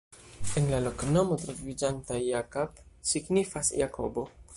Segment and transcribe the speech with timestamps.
[0.59, 4.25] En la loknomo troviĝanta "Jakab" signifas: Jakobo.